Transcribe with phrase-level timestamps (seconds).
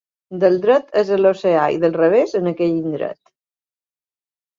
[0.43, 3.21] Del dret és a l'oceà i del revés en aquell indret.